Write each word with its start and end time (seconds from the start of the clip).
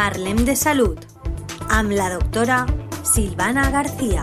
Parlem 0.00 0.46
de 0.48 0.54
Salut 0.56 1.02
amb 1.76 1.92
la 1.92 2.06
doctora 2.08 2.62
Silvana 3.04 3.66
García. 3.68 4.22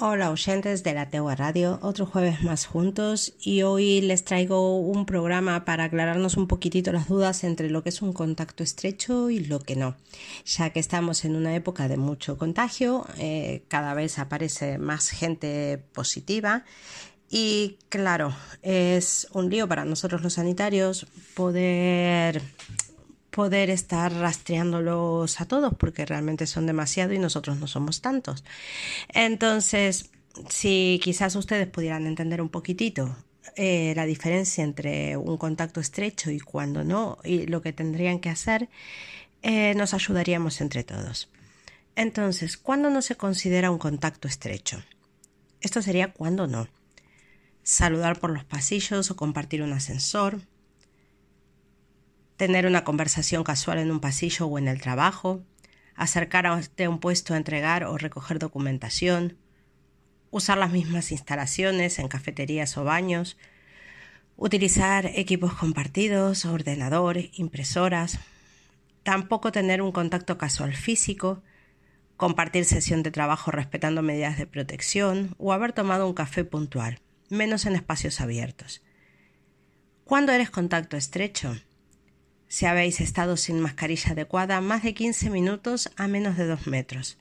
Hola 0.00 0.30
oyentes 0.30 0.82
de 0.82 0.94
la 0.94 1.10
Tegua 1.10 1.34
Radio, 1.34 1.78
otro 1.82 2.06
jueves 2.06 2.42
más 2.42 2.64
juntos 2.64 3.34
y 3.38 3.60
hoy 3.60 4.00
les 4.00 4.24
traigo 4.24 4.80
un 4.80 5.04
programa 5.04 5.66
para 5.66 5.84
aclararnos 5.84 6.38
un 6.38 6.48
poquitito 6.48 6.92
las 6.92 7.08
dudas 7.08 7.44
entre 7.44 7.68
lo 7.68 7.82
que 7.82 7.90
es 7.90 8.00
un 8.00 8.14
contacto 8.14 8.62
estrecho 8.62 9.28
y 9.28 9.40
lo 9.40 9.60
que 9.60 9.76
no, 9.76 9.96
ya 10.46 10.70
que 10.70 10.80
estamos 10.80 11.26
en 11.26 11.36
una 11.36 11.54
época 11.54 11.88
de 11.88 11.98
mucho 11.98 12.38
contagio, 12.38 13.06
eh, 13.18 13.64
cada 13.68 13.92
vez 13.92 14.18
aparece 14.18 14.78
más 14.78 15.10
gente 15.10 15.84
positiva 15.92 16.64
y 17.36 17.78
claro, 17.88 18.32
es 18.62 19.26
un 19.32 19.50
lío 19.50 19.66
para 19.66 19.84
nosotros 19.84 20.22
los 20.22 20.34
sanitarios 20.34 21.04
poder 21.34 22.40
poder 23.30 23.70
estar 23.70 24.12
rastreándolos 24.12 25.40
a 25.40 25.44
todos 25.44 25.74
porque 25.74 26.06
realmente 26.06 26.46
son 26.46 26.66
demasiado 26.66 27.12
y 27.12 27.18
nosotros 27.18 27.58
no 27.58 27.66
somos 27.66 28.00
tantos. 28.02 28.44
Entonces, 29.12 30.12
si 30.48 31.00
quizás 31.02 31.34
ustedes 31.34 31.66
pudieran 31.66 32.06
entender 32.06 32.40
un 32.40 32.50
poquitito 32.50 33.16
eh, 33.56 33.94
la 33.96 34.06
diferencia 34.06 34.62
entre 34.62 35.16
un 35.16 35.36
contacto 35.36 35.80
estrecho 35.80 36.30
y 36.30 36.38
cuando 36.38 36.84
no, 36.84 37.18
y 37.24 37.46
lo 37.46 37.62
que 37.62 37.72
tendrían 37.72 38.20
que 38.20 38.30
hacer, 38.30 38.68
eh, 39.42 39.74
nos 39.74 39.92
ayudaríamos 39.92 40.60
entre 40.60 40.84
todos. 40.84 41.28
Entonces, 41.96 42.56
¿cuándo 42.56 42.90
no 42.90 43.02
se 43.02 43.16
considera 43.16 43.72
un 43.72 43.78
contacto 43.78 44.28
estrecho? 44.28 44.84
Esto 45.60 45.82
sería 45.82 46.12
cuando 46.12 46.46
no. 46.46 46.68
Saludar 47.64 48.20
por 48.20 48.30
los 48.30 48.44
pasillos 48.44 49.10
o 49.10 49.16
compartir 49.16 49.62
un 49.62 49.72
ascensor, 49.72 50.42
tener 52.36 52.66
una 52.66 52.84
conversación 52.84 53.42
casual 53.42 53.78
en 53.78 53.90
un 53.90 54.00
pasillo 54.00 54.46
o 54.46 54.58
en 54.58 54.68
el 54.68 54.82
trabajo, 54.82 55.42
acercar 55.96 56.46
a 56.46 56.60
un 56.88 56.98
puesto 57.00 57.32
a 57.32 57.38
entregar 57.38 57.84
o 57.84 57.96
recoger 57.96 58.38
documentación, 58.38 59.38
usar 60.30 60.58
las 60.58 60.72
mismas 60.72 61.10
instalaciones 61.10 61.98
en 61.98 62.08
cafeterías 62.08 62.76
o 62.76 62.84
baños, 62.84 63.38
utilizar 64.36 65.06
equipos 65.06 65.54
compartidos, 65.54 66.44
ordenador, 66.44 67.16
impresoras, 67.32 68.18
tampoco 69.04 69.52
tener 69.52 69.80
un 69.80 69.92
contacto 69.92 70.36
casual 70.36 70.74
físico, 70.74 71.42
compartir 72.18 72.66
sesión 72.66 73.02
de 73.02 73.10
trabajo 73.10 73.50
respetando 73.50 74.02
medidas 74.02 74.36
de 74.36 74.46
protección 74.46 75.34
o 75.38 75.54
haber 75.54 75.72
tomado 75.72 76.06
un 76.06 76.12
café 76.12 76.44
puntual, 76.44 76.98
menos 77.34 77.66
en 77.66 77.74
espacios 77.74 78.20
abiertos. 78.20 78.82
¿Cuándo 80.04 80.32
eres 80.32 80.50
contacto 80.50 80.96
estrecho? 80.96 81.54
si 82.54 82.66
habéis 82.66 83.00
estado 83.00 83.36
sin 83.36 83.58
mascarilla 83.58 84.12
adecuada 84.12 84.60
más 84.60 84.84
de 84.84 84.94
15 84.94 85.28
minutos 85.28 85.90
a 85.96 86.06
menos 86.06 86.36
de 86.36 86.46
2 86.46 86.68
metros, 86.68 87.18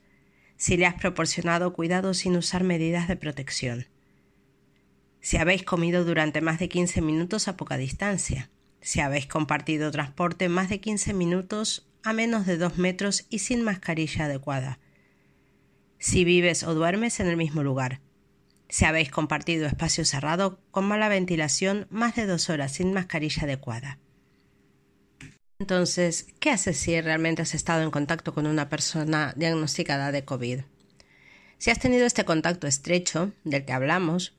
si 0.58 0.78
le 0.78 0.86
has 0.86 0.94
proporcionado 0.94 1.73
cuidado 1.73 2.14
sin 2.14 2.38
usar 2.38 2.64
medidas 2.64 3.08
de 3.08 3.16
protección, 3.16 3.88
si 5.22 5.38
habéis 5.38 5.64
comido 5.64 6.05
durante 6.05 6.42
más 6.42 6.59
de 6.59 6.70
15 6.70 7.02
minutos 7.02 7.48
a 7.48 7.58
poca 7.58 7.77
distancia, 7.77 8.52
si 8.80 9.00
habéis 9.00 9.25
compartido 9.25 9.89
transporte 9.89 10.50
más 10.50 10.70
de 10.70 10.80
15 10.80 11.14
minutos 11.14 11.89
a 12.03 12.14
menos 12.14 12.45
de 12.45 12.58
2 12.58 12.77
metros 12.77 13.25
y 13.31 13.39
sin 13.39 13.64
mascarilla 13.64 14.25
adecuada, 14.25 14.77
si 15.98 16.25
vives 16.25 16.61
o 16.61 16.75
duermes 16.75 17.20
en 17.20 17.27
el 17.27 17.38
mismo 17.38 17.64
lugar, 17.64 18.02
si 18.74 18.86
habéis 18.86 19.12
compartido 19.12 19.68
espacio 19.68 20.04
cerrado 20.04 20.60
con 20.72 20.86
mala 20.86 21.08
ventilación 21.08 21.86
más 21.92 22.16
de 22.16 22.26
dos 22.26 22.50
horas 22.50 22.72
sin 22.72 22.92
mascarilla 22.92 23.44
adecuada, 23.44 24.00
entonces, 25.60 26.26
¿qué 26.40 26.50
haces 26.50 26.78
si 26.78 27.00
realmente 27.00 27.44
has 27.44 27.54
estado 27.54 27.83
en 27.83 27.92
contacto 27.92 28.33
con 28.33 28.48
una 28.48 28.70
persona 28.70 29.32
diagnosticada 29.38 30.12
de 30.12 30.26
COVID? 30.26 30.62
Si 31.60 31.70
has 31.70 31.78
tenido 31.78 32.08
este 32.08 32.26
contacto 32.26 32.66
estrecho 32.66 33.32
del 33.44 33.64
que 33.64 33.73
hablamos 33.73 34.33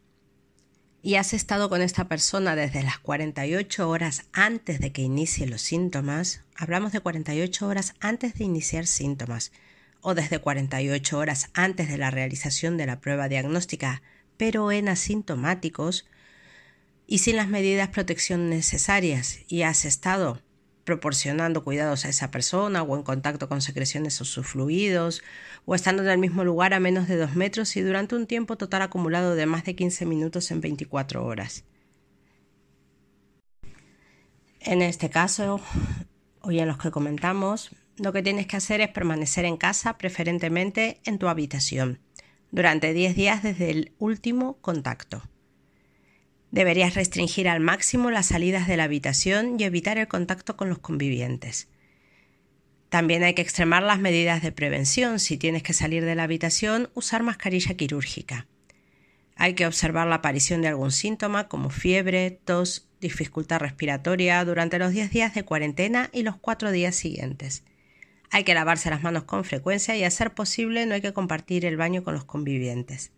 y 1.01 1.15
has 1.15 1.33
estado 1.33 1.69
con 1.69 1.81
esta 1.81 2.09
persona 2.09 2.57
desde 2.57 2.83
las 2.83 2.99
48 2.99 3.89
horas 3.89 4.25
antes 4.33 4.81
de 4.81 4.91
que 4.91 5.03
inicie 5.03 5.47
los 5.47 5.63
síntomas, 5.63 6.41
hablamos 6.57 6.91
de 6.91 6.99
48 6.99 7.69
horas 7.69 7.95
antes 8.01 8.35
de 8.35 8.45
iniciar 8.45 8.87
síntomas 8.87 9.53
o 10.01 10.17
desde 10.17 10.41
48 10.41 11.19
horas 11.19 11.51
antes 11.55 11.89
de 11.89 11.99
la 11.99 12.11
realización 12.11 12.77
de 12.77 12.87
la 12.87 13.01
prueba 13.01 13.29
diagnóstica, 13.29 14.03
pero 14.37 14.73
en 14.73 14.89
asintomáticos 14.89 16.07
y 17.07 17.19
sin 17.19 17.37
las 17.37 17.49
medidas 17.49 17.89
de 17.89 17.95
protección 17.95 18.49
necesarias 18.51 19.41
y 19.49 19.63
has 19.63 19.85
estado 19.85 20.41
proporcionando 20.85 21.65
cuidados 21.65 22.05
a 22.05 22.11
esa 22.11 22.31
persona 22.31 22.83
o 22.83 22.97
en 22.97 23.03
contacto 23.03 23.49
con 23.49 23.63
secreciones 23.63 24.21
o 24.21 24.25
sus 24.25 24.47
fluidos, 24.47 25.23
o 25.65 25.75
estando 25.75 26.03
en 26.03 26.11
el 26.11 26.19
mismo 26.19 26.45
lugar 26.45 26.75
a 26.75 26.81
menos 26.81 27.09
de 27.09 27.17
dos 27.17 27.35
metros 27.35 27.77
y 27.77 27.81
durante 27.81 28.15
un 28.15 28.27
tiempo 28.27 28.57
total 28.57 28.83
acumulado 28.83 29.35
de 29.35 29.47
más 29.47 29.65
de 29.65 29.75
15 29.75 30.05
minutos 30.07 30.51
en 30.51 30.61
24 30.61 31.25
horas. 31.25 31.65
En 34.61 34.83
este 34.83 35.11
caso, 35.11 35.61
hoy 36.41 36.59
en 36.59 36.69
los 36.69 36.79
que 36.79 36.91
comentamos, 36.91 37.71
lo 37.97 38.13
que 38.13 38.23
tienes 38.23 38.47
que 38.47 38.57
hacer 38.57 38.81
es 38.81 38.89
permanecer 38.89 39.45
en 39.45 39.57
casa, 39.57 39.99
preferentemente 39.99 41.01
en 41.05 41.19
tu 41.19 41.29
habitación, 41.29 42.01
durante 42.55 42.95
10 42.95 43.17
días 43.17 43.43
desde 43.43 43.71
el 43.71 43.93
último 43.99 44.59
contacto. 44.61 45.29
Deberías 46.53 46.95
restringir 46.95 47.49
al 47.49 47.59
máximo 47.59 48.13
las 48.13 48.27
salidas 48.27 48.69
de 48.69 48.77
la 48.77 48.85
habitación 48.85 49.59
y 49.59 49.65
evitar 49.65 49.99
el 49.99 50.07
contacto 50.07 50.57
con 50.57 50.69
los 50.69 50.79
convivientes. 50.79 51.67
También 52.91 53.25
hay 53.25 53.35
que 53.35 53.43
extremar 53.43 53.83
las 53.83 53.99
medidas 53.99 54.41
de 54.41 54.53
prevención. 54.53 55.19
Si 55.19 55.37
tienes 55.37 55.65
que 55.65 55.73
salir 55.73 56.05
de 56.05 56.15
la 56.15 56.23
habitación, 56.23 56.91
usar 56.95 57.25
mascarilla 57.25 57.75
quirúrgica. 57.75 58.47
Hay 59.35 59.55
que 59.55 59.67
observar 59.67 60.07
la 60.07 60.17
aparición 60.17 60.63
de 60.63 60.69
algún 60.69 60.93
síntoma 60.93 61.49
como 61.49 61.71
fiebre, 61.71 62.31
tos, 62.31 62.87
dificultad 63.01 63.59
respiratoria 63.59 64.45
durante 64.45 64.79
los 64.79 64.93
10 64.93 65.11
días 65.11 65.35
de 65.35 65.43
cuarentena 65.43 66.09
y 66.13 66.23
los 66.23 66.37
4 66.37 66.71
días 66.71 66.95
siguientes. 66.95 67.65
Hay 68.35 68.43
que 68.43 68.53
lavarse 68.53 68.91
las 68.91 69.05
manos 69.05 69.23
con 69.23 69.45
frecuencia 69.45 69.97
y 69.97 70.03
a 70.03 70.11
ser 70.11 70.35
posible 70.35 70.87
no 70.87 70.95
hay 70.95 71.01
que 71.01 71.13
compartir 71.13 71.65
el 71.65 71.77
baño 71.77 72.03
con 72.03 72.15
los 72.15 72.25
convivientes. 72.25 73.13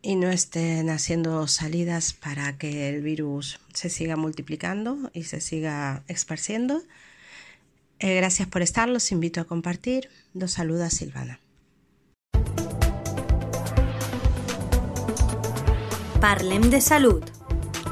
y 0.04 0.16
no 0.16 0.28
estén 0.30 0.90
haciendo 0.90 1.48
salidas 1.48 2.12
para 2.12 2.58
que 2.58 2.90
el 2.90 3.00
virus 3.00 3.58
se 3.72 3.88
siga 3.88 4.16
multiplicando 4.16 5.10
y 5.14 5.24
se 5.24 5.40
siga 5.40 6.02
esparciendo. 6.08 6.82
Eh, 8.00 8.14
gracias 8.16 8.46
por 8.46 8.60
estar, 8.60 8.86
los 8.88 9.10
invito 9.12 9.40
a 9.40 9.44
compartir. 9.44 10.10
Los 10.34 10.52
saluda 10.52 10.90
Silvana. 10.90 11.40
Parlem 16.20 16.70
de 16.70 16.80
Salut 16.80 17.30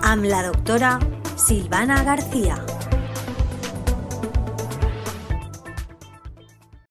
amb 0.02 0.24
la 0.24 0.42
doctora 0.42 0.98
Silvana 1.36 2.02
García. 2.04 2.71